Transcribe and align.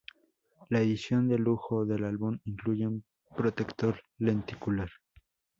La 0.69 0.79
edición 0.79 1.29
de 1.29 1.37
lujo 1.37 1.85
del 1.85 2.05
álbum 2.05 2.39
incluye 2.45 2.87
un 2.87 3.03
protector 3.37 4.01
lenticular. 4.17 4.89